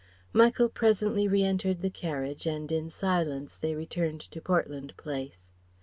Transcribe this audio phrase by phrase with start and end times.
[0.33, 5.51] Michael presently re entered the carriage and in silence they returned to Portland Place.